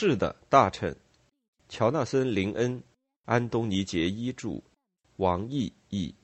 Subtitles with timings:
[0.00, 0.94] 是的，大臣。
[1.68, 2.80] 乔纳森·林恩、
[3.24, 4.62] 安东尼·杰伊著，
[5.16, 6.14] 王毅译。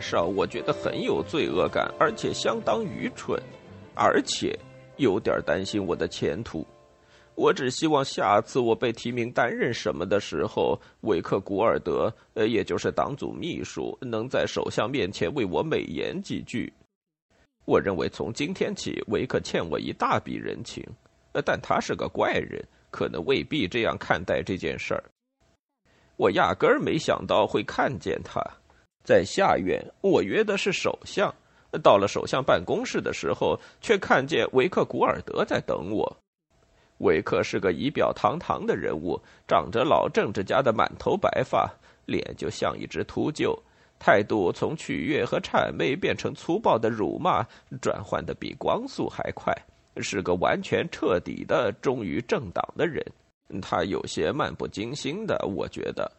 [0.00, 3.40] 上我觉得很有罪恶感，而且相当愚蠢，
[3.94, 4.58] 而且
[4.96, 6.66] 有点担心我的前途。
[7.36, 16.72] 我只希望下次我被提名担任什么的时候，维克古尔德，呃，也就是党组秘书，能在首相面前为我美言几句。
[17.64, 20.86] 我认为从今天起，维克欠我一大笔人情，
[21.32, 25.02] 呃，但他是个怪人，可能未必这样看待这件事儿。
[26.16, 28.40] 我压根儿没想到会看见他，
[29.04, 31.32] 在下院，我约的是首相。
[31.82, 36.16] 到了首相办公室的时候，却看见维克古尔德在等我。
[36.98, 41.68] 维克是个仪表堂堂的人物，长着老政治家的满头白发，
[42.06, 43.58] 脸就像一只秃鹫，
[43.98, 47.44] 态度从取悦和谄媚变成粗暴的辱骂，
[47.82, 49.52] 转换的比光速还快，
[49.96, 53.04] 是个完全彻底的忠于政党的人。
[53.60, 56.10] 他有些漫不经心的，我觉得。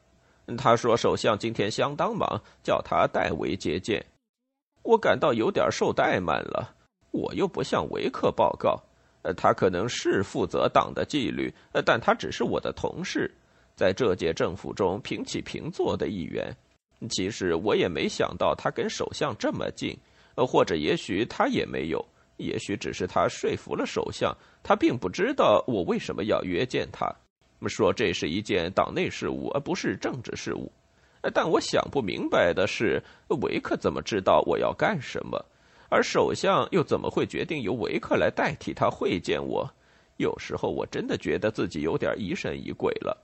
[0.58, 4.06] 他说首相今天相当忙，叫他代为接见。
[4.84, 6.76] 我感到有点受怠慢了。
[7.12, 8.80] 我又不向维克报告，
[9.38, 11.52] 他可能是负责党的纪律，
[11.86, 13.34] 但他只是我的同事，
[13.76, 16.56] 在这届政府中平起平坐的一员。
[17.10, 19.98] 其实我也没想到他跟首相这么近，
[20.36, 22.06] 或者也许他也没有。
[22.38, 27.10] 也许只是他说服了首相，他并不知道我为什么要约见他，
[27.68, 30.72] 说这是一件党内事务而不是政治事务。
[31.34, 33.02] 但我想不明白的是，
[33.42, 35.44] 维克怎么知道我要干什么，
[35.90, 39.68] 而首相又怎么会决定由维克来代替他会见我？
[40.18, 43.18] 有时候我真的觉得自己有点疑神疑鬼了。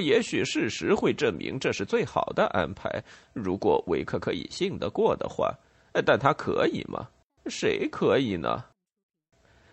[0.00, 5.54] 也许事实会证明这是最好的安排，如果维克可以信得过的话。
[6.04, 7.08] 但他可以吗？
[7.46, 8.62] 谁可以呢？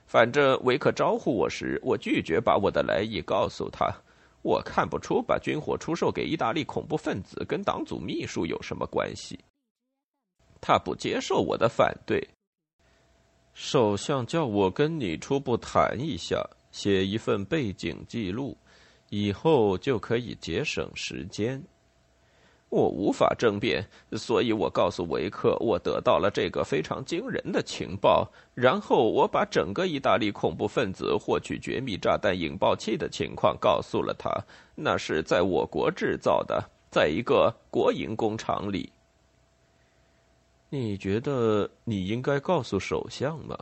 [0.06, 3.92] 反正维克招呼我时，我拒绝把我的来意告诉他。
[4.42, 9.40] 我看不出把军火出售给意大利恐怖分子跟党组秘书有什么关系。
[10.60, 12.28] 他不接受我的反对。
[13.54, 18.58] 首相叫我跟你初步谈一下，写一份背景记录，
[19.10, 21.64] 以后就可以节省时间。
[22.74, 28.28] 我无法争辩，所以我告诉维克，我得到了这个非常惊人的情报。
[28.56, 34.28] 然后我把整个意大利恐怖分子获取绝密炸弹引爆器的情况告诉了他。
[34.74, 38.92] 那是在我国制造的，在一个国营工厂里。
[40.72, 43.56] 你觉得你应该告诉首相吗？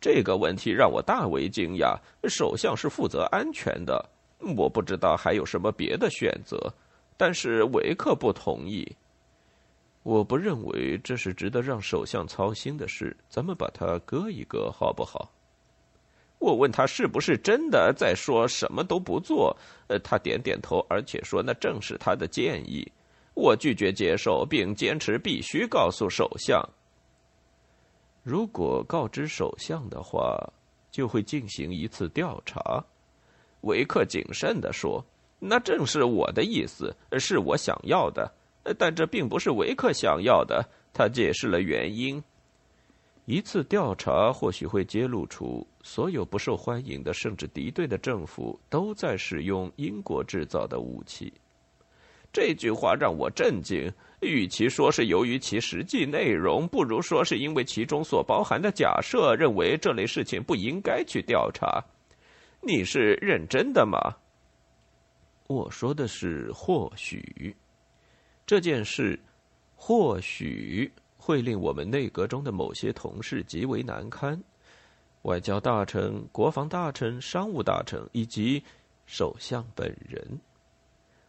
[0.00, 1.96] 这个问题让我大为惊讶。
[2.28, 4.04] 首相是负责安全的，
[4.56, 6.58] 我不知道还有什么别的选择。
[7.22, 8.84] 但是维克不同意。
[10.02, 13.16] 我不认为这是值得让首相操心的事。
[13.28, 15.30] 咱们把它搁一搁，好不好？
[16.40, 19.56] 我问他是不是真的在说什么都不做。
[19.86, 22.84] 呃，他点点头，而且说那正是他的建议。
[23.34, 26.60] 我拒绝接受，并坚持必须告诉首相。
[28.24, 30.36] 如果告知首相的话，
[30.90, 32.84] 就会进行一次调查。
[33.60, 35.04] 维克谨慎地说。
[35.44, 38.32] 那正是我的意思，是我想要的，
[38.78, 40.64] 但这并不是维克想要的。
[40.92, 42.22] 他解释了原因。
[43.24, 51.32] 一次调查或许会揭露出所有不受欢迎的甚至敌对的政府都在使用英国制造的武器。
[52.32, 53.92] 这句话让我震惊。
[54.20, 61.84] 与其说是由于其实际内容，不如说是因为其中所包含的假设，认为这类事情不应该去调查。
[62.60, 63.98] 你是认真的吗？
[65.52, 67.54] 我说的是或许，
[68.46, 69.20] 这件事
[69.76, 74.42] 或许会令我们内阁中的某些同事极为难堪，
[75.22, 78.62] 外交大臣、国防大臣、商务大臣以及
[79.04, 80.40] 首相本人。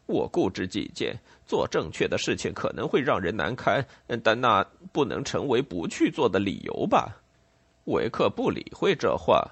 [0.06, 3.86] 我固执己见，做正确的事情可能会让人难堪，
[4.24, 7.18] 但那不能成为不去做的理由吧？
[7.86, 9.46] 维克不理会这话。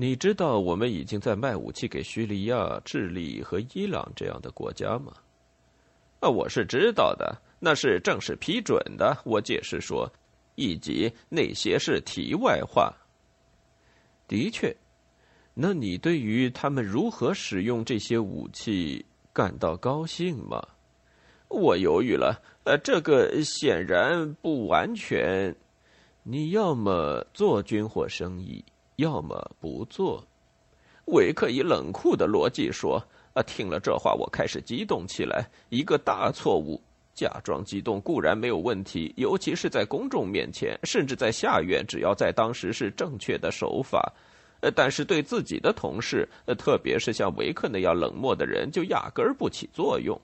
[0.00, 5.12] 你知道我们已经在卖武器给叙利亚、智利和伊朗这样的国家吗？
[6.20, 9.14] 啊，我是知道的，那是正式批准的。
[9.26, 10.10] 我解释说，
[10.54, 12.90] 以及那些是题外话。
[14.26, 14.74] 的确，
[15.52, 19.04] 那你对于他们如何使用这些武器
[19.34, 20.66] 感到高兴吗？
[21.48, 22.40] 我犹豫了。
[22.64, 25.54] 呃，这个显然不完全。
[26.22, 28.64] 你要么做军火生意，
[29.00, 30.24] 要么不做。
[31.06, 33.02] 维克以冷酷的逻辑说
[33.34, 35.48] ：“啊，听了这话，我开始激动起来。
[35.70, 36.80] 一个大错误。
[37.12, 44.12] 假装激动固然没有问题，尤其是在公众面前，甚至在下院，只要在当时是正确的手法。
[44.60, 50.18] 呃，但是对自己的同事，呃，特别是像维克那样冷漠的人，就压根儿不起作用。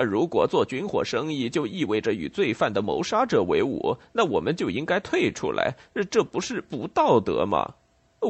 [0.00, 5.76] 而如果做军火生意就意味着与罪犯的谋杀者为伍，那我们就应该退出来。
[6.10, 7.74] 这不是不道德吗？”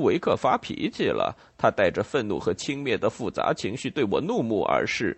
[0.02, 5.16] 维克发脾气了，他带着愤怒和轻蔑的复杂情绪对我怒目而视。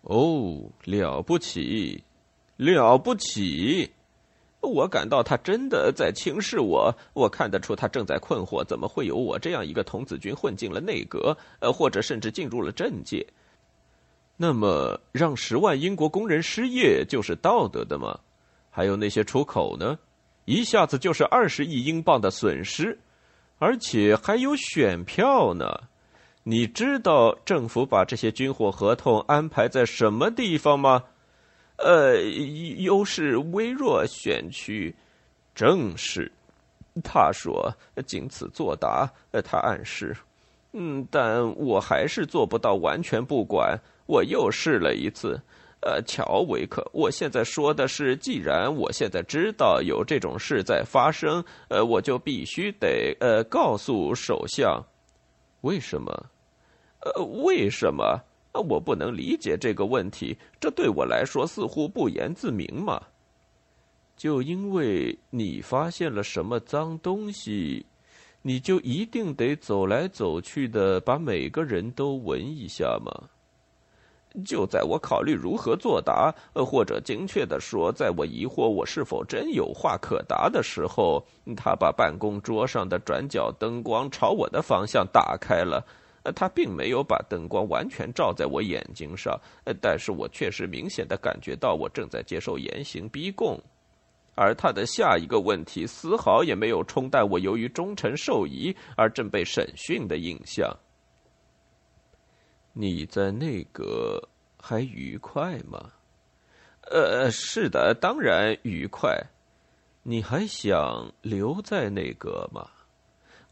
[0.00, 2.02] 哦，了不起，
[2.56, 3.90] 了不起！
[4.60, 6.94] 我感到他真的在轻视我。
[7.12, 13.26] 我看得出他正在困惑：怎么会有我这样一个童子军混进了内阁，呃，或者甚至进入了政界？
[14.44, 18.18] 那么，让十万英国工人失业就是道德的吗？
[18.70, 19.96] 还有那些出口呢？
[20.46, 22.98] 一下子就是二十亿英镑的损失。
[23.60, 25.64] 而且还有选票呢，
[26.42, 31.04] 你知道政府把这些军火合同安排在什么地方吗？
[31.76, 32.20] 呃，
[32.78, 34.92] 优势微弱选区，
[35.54, 36.32] 正是。
[37.04, 37.72] 他说，
[38.04, 39.08] 仅此作答。
[39.44, 40.16] 他暗示，
[40.72, 43.78] 嗯，但我还是做不到完全不管。
[44.06, 45.40] 我又试了一次。
[45.84, 54.80] 呃，乔维克，我现在说的是，既然我现在知道有这种事在发生，呃，我就必须得呃告诉首相，
[55.62, 56.26] 为什么？
[57.00, 58.20] 呃，为什么？
[58.52, 63.02] 我不能理解这个问题，这对我来说似乎不言自明嘛。
[64.16, 67.84] 就因为你发现了什么脏东西，
[68.42, 73.28] 你就一定得走来走去的把每个人都闻一下吗？
[74.46, 81.22] 就在我考虑如何作答，呃，或者精确的说，在我疑惑我是否真有话可答的时候，
[81.54, 85.84] 他把办公桌上的转角灯光朝我的方向打开了。
[86.22, 93.60] 呃，他并没有把灯光完全照在我眼睛上，呃，但是我确实明显的感觉到我正在接受严刑逼供。
[94.34, 100.74] 而他的下一个问题丝毫也没有冲淡我由于忠诚受疑而正被审讯的印象。
[102.72, 104.22] 你在内阁
[104.58, 105.92] 还愉快吗？
[106.90, 109.14] 呃，是的，当然愉快。
[110.02, 112.68] 你还想留在内阁吗？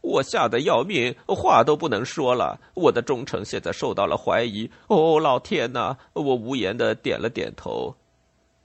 [0.01, 2.59] 我吓得要命，话都不能说了。
[2.73, 4.69] 我的忠诚现在受到了怀疑。
[4.87, 5.95] 哦，老天哪！
[6.13, 7.95] 我无言的点了点头。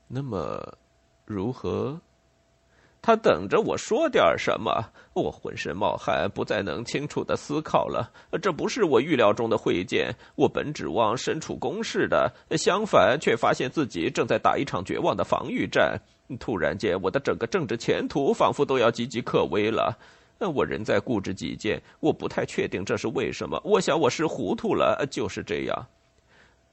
[0.09, 0.79] 那么，
[1.27, 2.01] 如何？
[3.07, 8.11] 他等着我说点什么，我浑身冒汗，不再能清楚的思考了。
[8.43, 15.97] 这不是我预料中的会见，我本指望身处攻势的，相反，却发现自己正在打一场绝望的防御战。
[16.41, 19.97] 突然间，我的整个政治前途仿佛都要岌岌可危了。
[20.41, 23.63] 我仍在固执己见，我不太确定这是为什么。
[23.63, 25.87] 我想我是糊涂了，就是这样。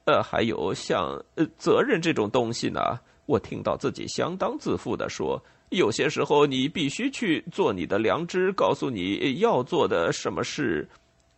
[0.06, 5.40] 呃，还有像呃责任这种东西呢，我听到自己相当自负的说。
[5.74, 10.88] 有些时候，你必须去做你的良知告诉你要做的什么事。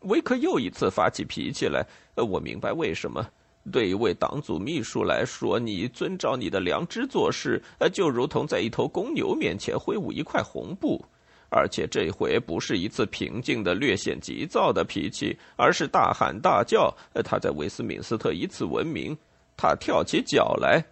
[0.00, 1.86] 维克又一次发起脾气来。
[2.14, 3.26] 我明白为什么。
[3.72, 7.60] 对一位党组秘书来说，你遵照你的良知做事，
[7.92, 11.04] 就如同在一头公牛面前挥舞一块红布。
[11.48, 16.94] 而且这回不是一次平静的、略显急躁的脾气，而是大喊大叫。
[17.24, 19.16] 他在威斯敏斯特以此闻名。
[19.56, 20.84] 他跳起脚来。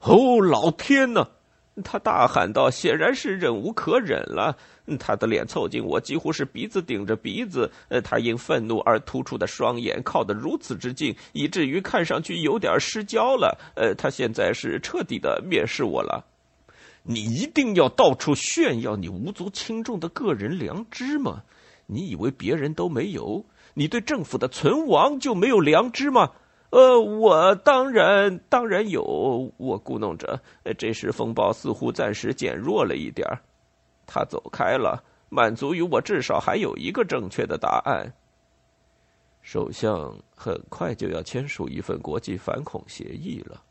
[0.00, 1.26] 哦，老天呐！
[1.82, 4.56] 他大喊道：“显然是忍无可忍了。
[4.98, 7.68] 他的脸凑近我，几乎是鼻子顶着鼻子。
[7.88, 13.58] 呃，他因愤怒而突出的双眼靠得如此之近，以至于看上去有点失焦了。
[13.74, 16.24] 呃，他现在是彻底的蔑视我了。
[17.02, 21.42] 你一定要到处炫耀你无足轻重的个人良知吗？
[21.86, 23.44] 你以为别人都没有？
[23.74, 26.30] 你对政府的存亡就没有良知吗？”
[26.74, 29.00] 呃，我当然当然有。
[29.58, 30.40] 我咕哝着，
[30.76, 33.24] 这时风暴似乎暂时减弱了一点
[34.04, 38.12] 他走开了，满足于我至少还有一个正确的答案。
[39.40, 43.62] 首相很快就要签署一份国际反恐协议了。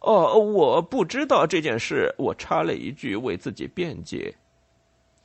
[0.00, 2.12] 哦，我不知道这件事。
[2.18, 4.34] 我插了一句，为自己辩解。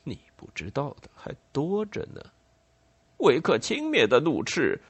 [0.04, 2.20] 你不知道的还多着呢。
[3.16, 4.80] 维克轻蔑的怒斥。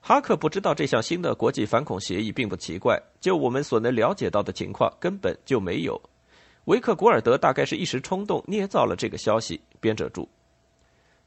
[0.00, 6.00] 哈克不知道这项新的国际反恐协议并不奇怪，就我们所能了解到的情况，根本就没有。
[6.64, 9.60] 维克古尔德大概是一时冲动捏造了这个消息。
[9.78, 10.28] 编者注：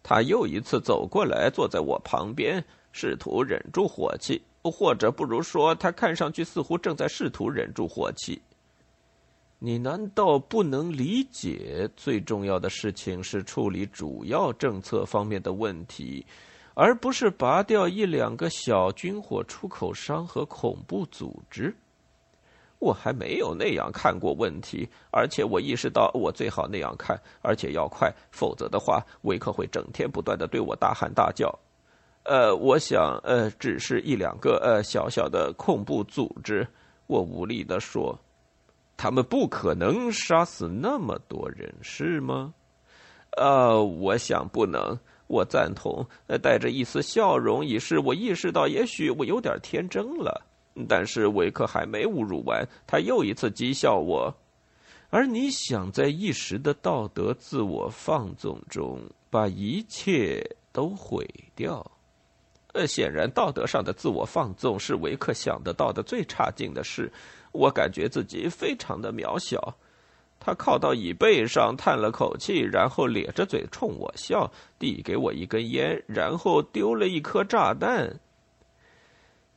[0.02, 8.42] 他又一次走过来，坐在我旁边，试图忍住火气，或者不如说，他看上去似乎正在试图忍住火气。
[9.60, 16.26] 你难道不能理解，最重要的事情是处理主要政策方面的问题，
[16.74, 21.76] 而不是拔掉一两个小军火出口商和恐怖组织？
[22.80, 31.58] 我还没有那样看过问题，而且我意识到我最好那样看，而且要快，否则的话，维克会整天不断的对我大喊大叫。
[32.24, 36.68] 呃，我想，呃，只是一两个呃小小的恐怖组织。
[37.08, 38.20] 我无力的说。
[38.96, 42.54] 他们不可能杀死那么多人，是吗？
[43.38, 44.98] 呃，我想不能。
[45.34, 46.06] 我赞同，
[46.42, 50.46] 带着一丝笑容，以示我意识到，也许我有点天真了。
[50.88, 54.34] 但是维克还没侮辱完，他又一次讥笑我。
[55.10, 59.00] 而你想在一时的道德自我放纵中
[59.30, 61.86] 把一切都毁掉？
[62.74, 67.12] 呃，显然道德上的自我放纵是维克想得到的最差劲的事。
[67.52, 69.76] 我感觉自己非常的渺小。
[70.46, 78.20] 他靠到椅背上，叹了口气，然后咧着嘴冲我笑，递给我一根烟，然后丢了一颗炸弹。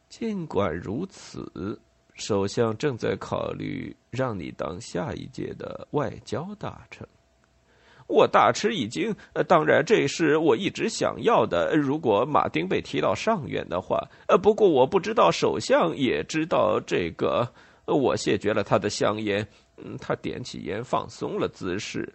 [0.08, 1.80] 尽管如此，
[2.14, 7.04] 首相正在考虑让你当下一届的外交大臣。
[8.06, 9.12] 我大吃一惊。
[9.32, 11.76] 呃，当然，这是我一直想要的。
[11.76, 17.52] 如果马丁被提到上院的话，呃，不过我不知道首相也知道这个。
[17.84, 19.46] 我谢绝了他的香烟。
[19.76, 22.12] 嗯，他点起烟，放松了姿势。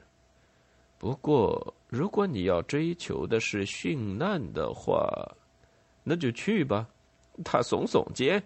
[0.98, 5.10] 不过，如果你要追求的是殉难的话，
[6.04, 6.88] 那就去吧。
[7.44, 8.44] 他耸耸肩，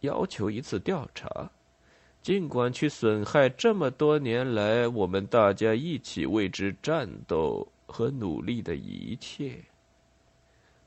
[0.00, 1.50] 要求一次调查。
[2.22, 9.58] 尽管去损害这么多年来我们大家一起为之战斗和努力的一切，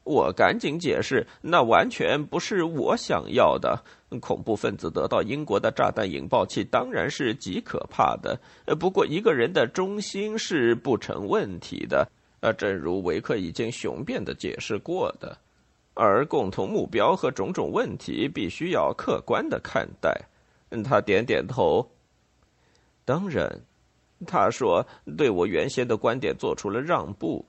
[0.04, 3.82] 我赶紧解释，那完全不是我想要的。
[4.20, 8.40] 恐怖分子得到英国的炸弹引爆器当然是极可怕的，
[8.80, 12.08] 不过一个人的忠心是不成问题的。
[12.42, 15.38] 呃，正如维克已经雄辩的解释过的，
[15.94, 20.14] 而共同目标和种种问题必须要客观的看待。
[20.84, 21.90] 他点点头。
[23.06, 23.62] 当然，
[24.28, 24.86] 他说
[25.18, 27.46] 对我原先的观点做出了让步。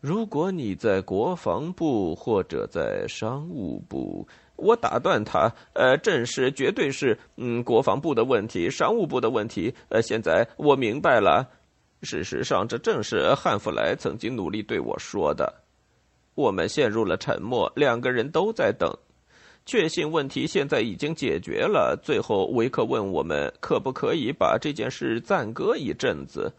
[0.00, 5.52] 如果你在国防部或者在商务部，我打断他。
[5.72, 9.74] 呃，正是，绝对是，嗯，国防部的问题，商务部的问题。
[9.88, 11.48] 呃，现在我明白了。
[12.02, 15.52] 事实上，这正是汉弗莱曾经努力对我说的。
[16.36, 18.88] 我们陷入了沉默，两个人都在等。
[19.66, 21.98] 确信问题现在已经解决了。
[22.00, 26.52] 最后，维克问我们可不可以把这件事暂搁一阵子，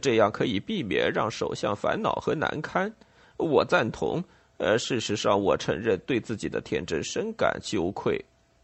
[0.00, 2.92] 这样可以避免让首相烦恼和难堪。
[3.36, 4.22] 我赞同。
[4.58, 8.18] 呃，事实上，我承认对自己的天真深感羞愧。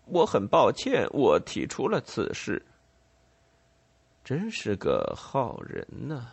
[0.07, 2.65] 我很抱歉，我提出了此事。
[4.25, 6.29] 真是个好人呐，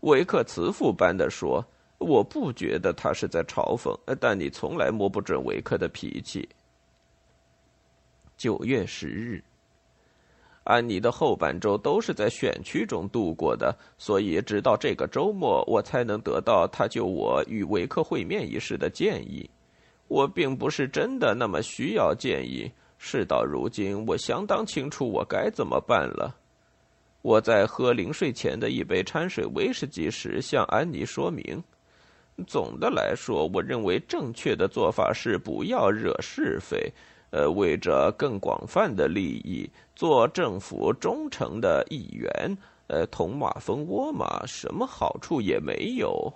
[0.00, 1.64] 维克慈父般的说。
[1.98, 6.46] 我不觉得他是在嘲讽，但你从来摸不准维克的脾气。
[8.36, 9.42] 九月十日，
[10.66, 19.48] 安妮的后半周都是在选区中度过的，所以直到这个周末，我才能得到他就我与维克会面一事的建议。
[20.08, 22.70] 我并不是真的那么需要建议。
[22.98, 26.34] 事到如今，我相当清楚我该怎么办了。
[27.22, 31.62] 我在喝临睡前的一杯掺水威士忌时，向安妮说明：
[32.46, 36.92] 总的来说，我认为正确的做法是不要惹是非。
[37.36, 46.32] 呃，为着更广泛的利益，做政府忠诚的一员，呃，捅马蜂窝嘛，什么好处也没有。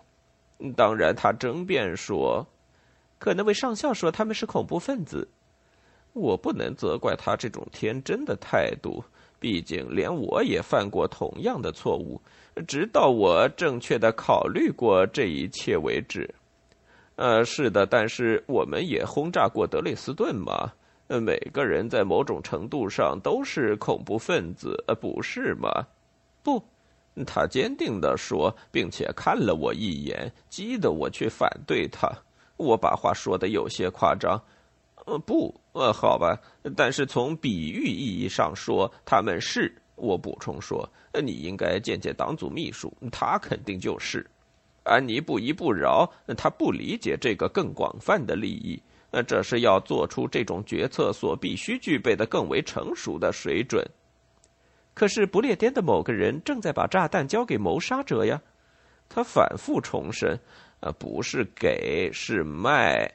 [0.77, 2.47] 当然，他争辩说，
[3.19, 5.27] 可那位上校说他们是恐怖分子。
[6.13, 9.03] 我不能责怪他这种天真的态度，
[9.39, 12.21] 毕竟连我也犯过同样的错误，
[12.69, 16.29] 直到我正确的考虑过这一切为止。
[17.17, 20.71] 呃，是的，但是我们也轰炸过德累斯顿嘛。
[21.19, 25.71] 每个人在某种程度上都是恐怖分子，呃，不是吗？
[26.43, 26.63] 不，
[27.27, 32.09] 他坚定地说，并且看了我一眼，激得我去反对他。
[32.57, 34.41] 我把话说的有些夸张。
[35.07, 36.39] 呃，不，呃，好吧，
[36.77, 39.75] 但是从比喻意义上说，他们是。
[39.97, 40.89] 我补充说，
[41.23, 44.25] 你应该见见党组秘书，他肯定就是。
[44.85, 48.81] 安妮不依不饶，他不理解这个更广泛的利益。
[49.11, 53.85] 呃，这是要做出这种决策所必须具备的更为成熟的水准。
[54.95, 58.41] 可是不列颠的某个人正在把炸弹交给谋杀者呀。
[59.09, 60.39] 他反复重申
[60.81, 63.13] ：“呃，不是给，是卖，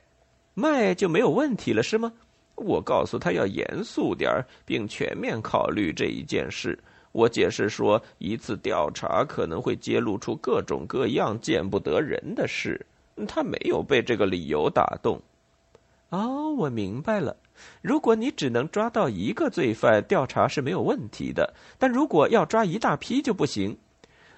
[0.54, 2.12] 卖就没有问题了，是吗？”
[2.56, 6.78] 我告诉他要严肃点儿，并全面考虑这一件事。
[7.12, 12.86] 我解释说，一次调查可能会揭露出各种各样见不得人的事。
[13.28, 15.22] 他没有被这个理由打动。
[16.10, 17.36] 哦，我明白了。
[17.82, 21.44] 如果你只能抓到一个罪犯，调查是没有问题的；
[21.78, 23.78] 但如果要抓一大批就不行。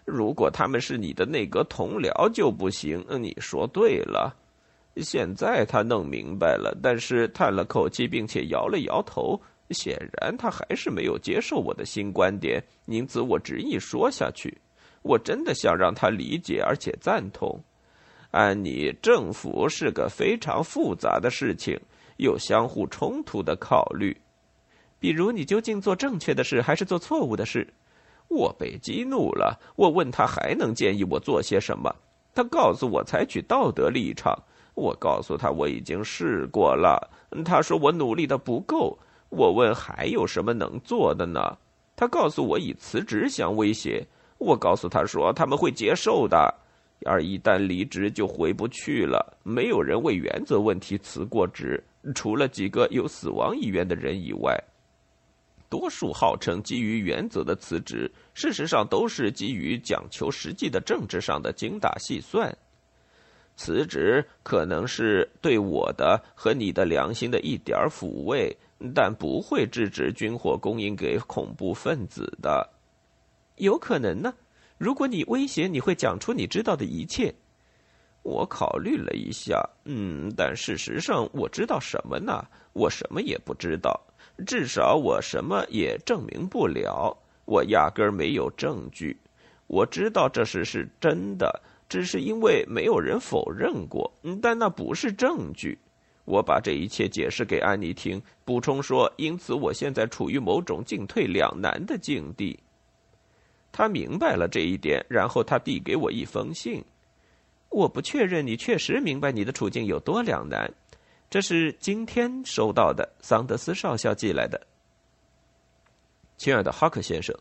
[0.06, 3.06] 如果他们是你的内阁同僚就不行。
[3.20, 4.36] 你说对了。
[4.98, 9.40] 现在他弄明白了，但是叹了口气，并且摇了摇头。
[9.72, 14.58] 显然，他还是没有接受我的新观点，因此我执意说下去。
[15.02, 17.62] 我真的想让他理解而且赞同。
[18.32, 21.80] 安妮，政府是个非常复杂的事情，
[22.18, 24.16] 有相互冲突的考虑。
[25.00, 27.68] 比如，你究竟做正确的事还是做错误的事？
[28.28, 29.58] 我被激怒了。
[29.76, 31.96] 我问他还能建议我做些什么，
[32.36, 34.38] 他告诉我采取道德立场。
[34.74, 37.10] 我告诉他我已经试过了。
[37.46, 38.98] 他说我努力的不够。
[39.30, 41.58] 我问还有什么能做的呢？
[41.96, 44.06] 他告诉我以辞职相威胁。
[44.38, 46.54] 我告诉他说他们会接受的，
[47.06, 49.38] 而一旦离职就回不去了。
[49.44, 51.84] 没有人为原则问题辞过职，
[52.16, 54.58] 除了几个有死亡意愿的人以外。
[55.70, 62.58] 多数号称基于原则的辞职，事实上都是基于讲求实际的政治上的精打细算。
[63.56, 68.56] 辞职可能是对我的和你的良心的一点抚慰。
[68.94, 72.70] 但不会制止军火供应给恐怖分子的，
[73.56, 74.32] 有可能呢。
[74.78, 77.34] 如果你威胁，你会讲出你知道的一切。
[78.24, 82.46] 我考虑了一下，嗯，但事实上我知道什么呢？
[82.74, 84.00] 我什么也不知道，
[84.46, 87.18] 至少我什么也证明不了。
[87.46, 89.18] 我压根儿没有证据。
[89.68, 95.78] 我知道这事是真的，只是因为没有人否认过，但那不是证据。
[96.26, 102.60] 我把这一切解释给安妮听，补充说：“因此，我现在处于某种进退两难的境地。”
[103.72, 106.84] 他明白了这一点，然后他递给我一封信。
[107.70, 110.74] 我不确认你确实明白你的处境有多两难。
[111.30, 114.60] 这是今天收到的，桑德斯少校寄来的。
[116.38, 117.36] 亲爱的哈克先生，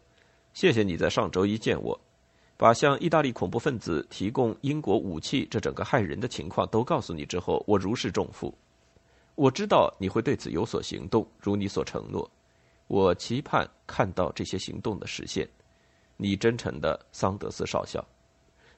[0.52, 1.98] 谢谢你在上周一见我，
[2.56, 8.52] 把向意大利恐怖分子提供英国武器这整个害人的情况都告诉你之后，我如释重负。
[9.36, 12.28] 我知道你会对此有所行动，如你所承诺。
[12.88, 15.48] 我期盼看到这些行动的实现。
[16.16, 18.04] 你真诚的桑德斯少校。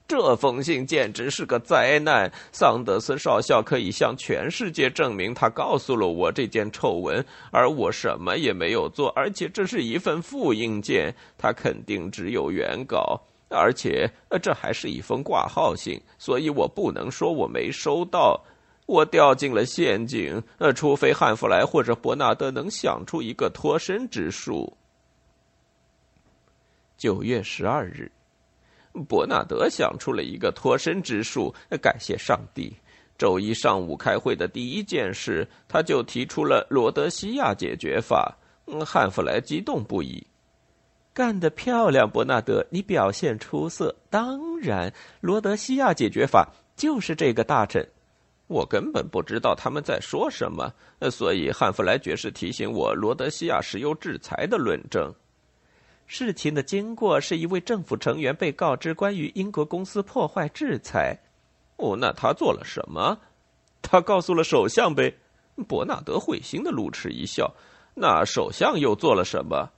[0.07, 2.33] 这封信简直是个灾难。
[2.51, 7.23] 桑德斯少校可以向全世界证明，他告诉了我这件丑闻，
[7.53, 9.11] 而我什么也没有做。
[9.11, 13.21] 而且这是一份复印件，他肯定只有原稿，
[13.51, 18.43] 而且这还是一封挂号信，所以我不能说我没收到。
[18.87, 24.75] 我掉进了陷阱，呃，除非汉弗莱或者伯纳德能想出一个脱身之术。
[26.99, 28.11] 九月十二日，
[29.09, 32.77] 伯纳德想出了一个脱身之术，感谢上帝。
[33.17, 38.37] 周一上午开会的第一件事，他就提出了罗德西亚解决法。
[38.85, 40.27] 汉弗莱激动不已，
[41.15, 43.95] 干得漂亮，伯纳德，你表现出色。
[44.11, 47.89] 当然，罗德西亚解决法就是这个大臣。
[48.49, 50.73] 我根本不知道他们在说什么，
[51.11, 55.15] 所以汉弗莱爵士提醒我罗德西亚石油制裁的论证。
[56.09, 61.17] 事情的经过是一位政府成员被告知关于英国公司破坏制裁。
[61.77, 63.17] 哦，那他做了什么？
[63.83, 65.15] 他告诉了首相呗。
[65.69, 67.55] 伯纳德会心的露齿一笑。
[67.95, 69.71] 那首相又做了什么？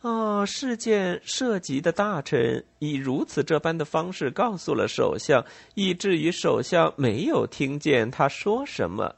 [0.00, 9.14] 哦，事件涉及的大臣以如此这般的方式告诉了首相，以至于首相没有听见他说什么。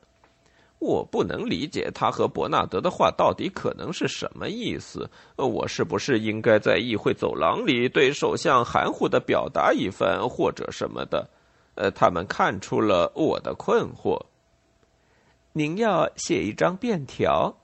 [0.82, 5.08] 我不能理解他和伯纳德的话到底可能是什么意思。
[5.36, 11.30] 我是不是应该在议会走廊里对首相含糊的表达一番，或者什么的？
[11.76, 14.20] 呃，他们看出了我的困惑。
[15.52, 17.56] 您要写一张便条。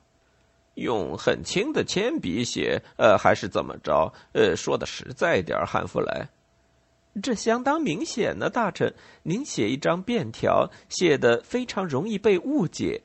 [0.74, 4.12] 用很轻的铅笔写，呃，还是怎么着？
[4.32, 6.28] 呃，说的实在点汉弗莱，
[7.20, 8.94] 这相当明显呢，大臣。
[9.24, 13.02] 您写一张便条，写的非常容易被误解。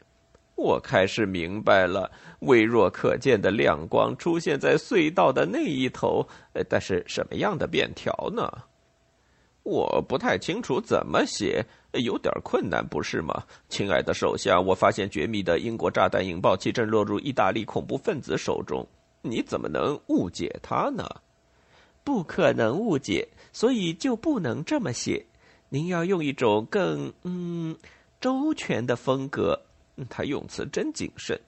[0.55, 6.25] 我开始明白了，微弱可见的亮光出现在隧道的那一头。
[6.69, 8.51] 但是什么样的便条呢？
[9.63, 11.65] 我不太清楚怎么写。
[11.93, 14.65] 有点困难，不是吗，亲爱的首相？
[14.65, 18.83] 我发现绝密的英国炸弹引爆器正落入意大利恐怖分子手中。
[19.21, 21.07] 你怎么能误解他呢？
[22.03, 25.23] 不可能误解，所以就不能这么写。
[25.69, 27.77] 您要用一种更嗯
[28.19, 29.59] 周全的风格。
[30.09, 31.39] 他用词真谨慎。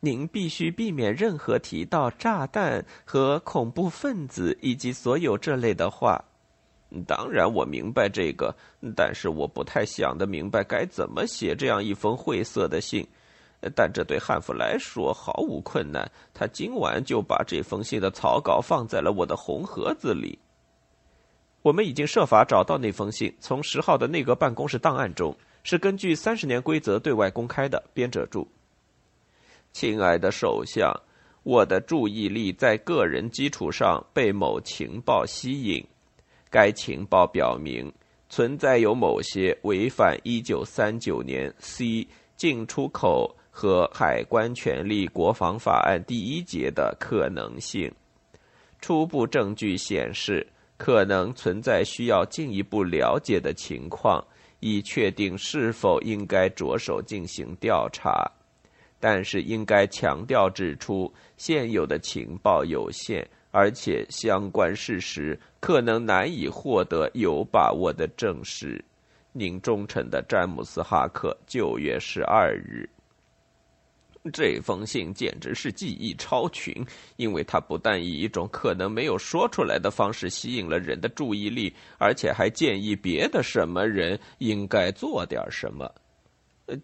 [0.00, 6.22] 您必须避免任何提到炸弹和恐怖分子以及所有这类的话。
[7.06, 8.54] 当然，我明白这个，
[8.94, 13.06] 但是我不太想得明白该怎么写这样一封晦涩的信。
[13.74, 20.38] 但这对汉弗来说毫无困难，他今晚就把这封信的草稿放在了我的红盒子里。
[21.62, 25.36] 我们已经设法找到那封信，从十号的内阁办公室档案中，
[25.66, 27.82] 是根据三十年规则对外公开的。
[27.92, 28.46] 编者注：
[29.72, 30.94] 亲爱的首相，
[31.42, 35.84] 我的注意力在个人基础上被某情报吸引。
[36.48, 37.92] 该情报表明，
[38.28, 47.92] 存在有某些违反一九三九年 C 进出口和海关权利国防法案第一节的可能性。
[48.80, 54.24] 初步证据显示，可能存在需要进一步了解的情况，
[54.60, 58.30] 以确定是否应该着手进行调查。
[58.98, 63.26] 但是，应该强调指出，现有的情报有限。
[63.52, 68.84] 而且相关事实可能难以获得有把握的证实。
[69.32, 72.86] 您忠诚的詹姆斯·哈克，九月十二日。
[74.32, 76.74] 这封信简直是技艺超群，
[77.16, 85.90] 因为它不但以一种可能没有说出来的方式吸引了人的注意力，而且还建议别的什么人应该做点什么。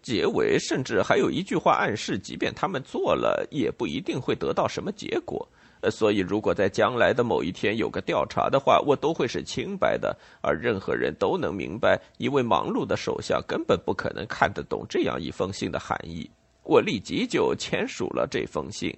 [0.01, 5.45] 结尾甚至还有一句话暗示，即便他们做了，也不一定会得到什么结果。
[5.91, 16.31] 所以，如果在将来的某一天有个调查的话，我都会是清白的，而任何人都能明白，一位忙碌的首相根本不可能看得懂这样一封信的含义。
[16.63, 18.95] 我立即就签署了这封信。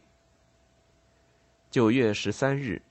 [1.71, 2.81] 九月十三日，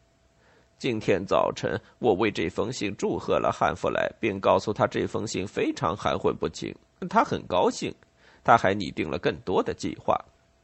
[0.79, 6.75] 今天早晨，我为这封信祝贺了汉弗莱，并告诉他这封信非常含混不清。
[7.09, 7.95] 他很高兴，
[8.43, 10.19] 他还拟定了更多的计划。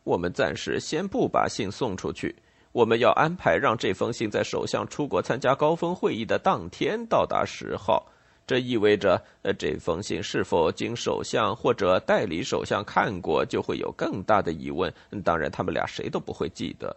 [0.05, 2.35] 我们暂时先不把信送出去。
[2.73, 8.07] 我们要安排让这封信在首相出国参加高峰会议的当天到达十号。
[8.47, 14.93] 这意味着，呃，这封信是否经首相或者代理首相看过，就会有更大的疑问。
[15.23, 16.97] 当然，他们俩谁都不会记得。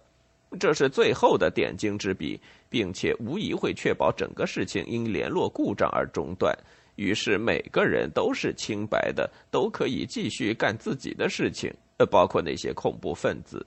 [0.59, 6.57] 这是最后的点睛之笔，并且无疑会确保整个事情因联络故障而中断。
[6.95, 13.65] 于是，每个人都是清白的，都可以继续干自己的事情，呃，包括那些恐怖分子。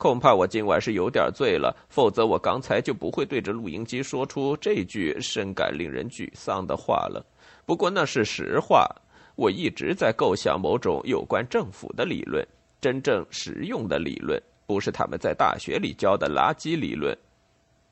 [0.00, 7.22] 恐怕我今晚是有点醉了，否则我刚才就不会对着录音机说出这句深感令人沮丧的话了。
[7.66, 8.88] 不过那是实话，
[9.36, 12.42] 我一直在构想某种有关政府的理论，
[12.80, 17.14] 真正实用的理论，不是他们在大学里教的垃圾理论。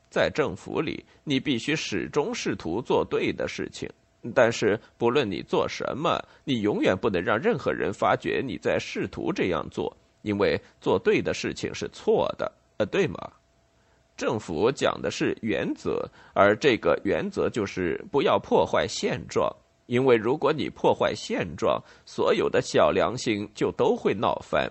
[0.09, 3.87] 在政府里，你必须始终试图做对的事情，
[4.35, 9.95] 但是不论你做什么，你永远不能让任何人发觉你在试图这样做。
[10.23, 13.17] 因为做对的事情是错的，呃，对吗？
[14.17, 16.05] 政府讲的是原则，
[16.35, 19.49] 而这个原则就是不要破坏现状。
[19.87, 24.71] 因为如果你破坏现状，所有的小良心就都会闹翻。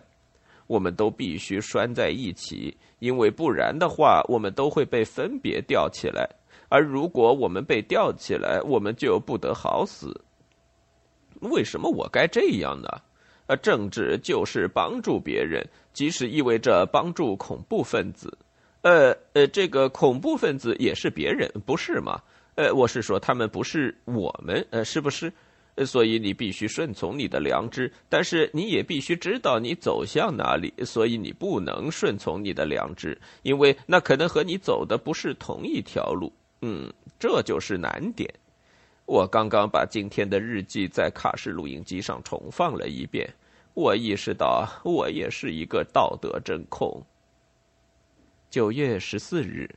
[0.67, 6.29] 我们都必须拴在一起，因为不然的话，我们都会被分别吊起来。
[6.67, 10.21] 而如果我们被吊起来，我们就不得好死。
[11.39, 12.89] 为什么我该这样呢？
[13.47, 18.37] 呃，政治就是帮助别人，即使意味着帮助恐怖分子。
[18.81, 22.21] 呃呃，这个恐怖分子也是别人，不是吗？
[22.55, 25.31] 呃，我是说他们不是我们，呃，是不是？
[25.85, 30.73] 所以你必须顺从你的良知，但是你也必须知道你走向哪里。
[30.83, 36.33] 所以你不能顺从你的良知，因为那可能和你走的不是同一条路。
[36.61, 38.33] 嗯，这就是难点。
[39.07, 43.25] 我刚刚把今天的日记在卡式录音机上重放了一遍，
[43.73, 47.01] 我意识到我也是一个道德真空。
[48.49, 49.73] 九月十四日，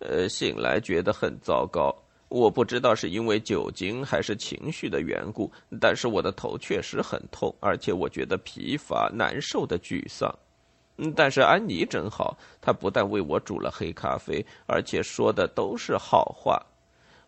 [0.00, 1.96] 呃，醒来觉得很糟糕，
[2.28, 10.30] 我不知道是因为酒精还是情绪的缘故，但是我的头确实很痛，而且我觉得疲乏、难受的沮丧。
[11.14, 16.62] 但是安妮真好，她不但为我煮了黑咖啡，而且说的都是好话。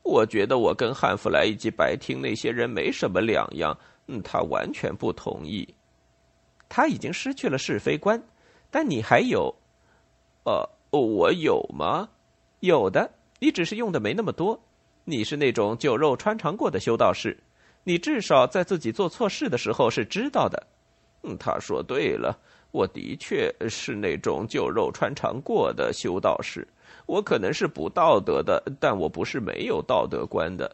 [0.03, 3.77] 我觉得我跟汉弗莱以及白厅那些人没什么两样。
[4.11, 5.69] 嗯，他完全不同意。
[6.67, 8.23] 他已经失去了是非观，
[8.71, 9.55] 但你还有，
[10.45, 12.09] 呃，我有吗？
[12.61, 14.59] 有的，你只是用的没那么多。
[15.05, 17.37] 你是那种酒肉穿肠过的修道士，
[17.85, 20.67] 你至少在自己做错事的时候是知道的。
[21.23, 22.39] 嗯，他说对了，
[22.71, 26.67] 我的确是那种旧肉穿肠过的修道士。
[27.09, 30.71] 我可能是不道德的，但我不是没有道德观的。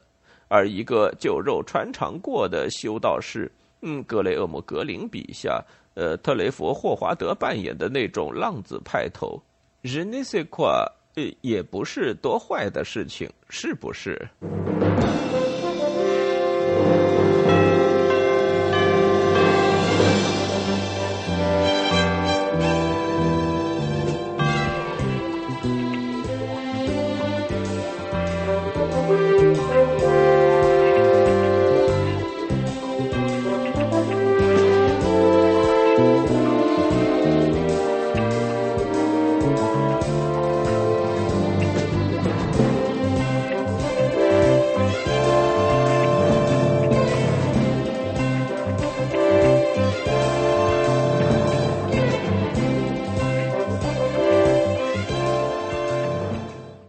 [0.49, 3.51] 而一个酒肉穿肠过的修道士，
[3.83, 9.41] 嗯，格雷厄姆·格林笔下，呃，特雷弗·霍华德扮演的那种浪子派头，
[9.81, 14.29] 日内塞夸，呃，也不是多坏的事情，是不是？